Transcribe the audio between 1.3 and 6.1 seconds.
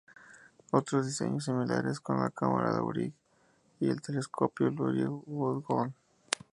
similares son la cámara de Wright y el telescopio Lurie-Houghton.